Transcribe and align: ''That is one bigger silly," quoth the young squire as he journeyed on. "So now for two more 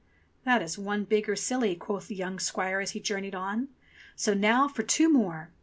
''That 0.47 0.63
is 0.63 0.79
one 0.79 1.03
bigger 1.03 1.35
silly," 1.35 1.75
quoth 1.75 2.07
the 2.07 2.15
young 2.15 2.39
squire 2.39 2.79
as 2.79 2.89
he 2.97 2.99
journeyed 2.99 3.35
on. 3.35 3.67
"So 4.15 4.33
now 4.33 4.67
for 4.67 4.81
two 4.81 5.13
more 5.13 5.51